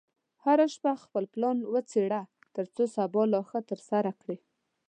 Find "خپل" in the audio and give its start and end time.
1.03-1.23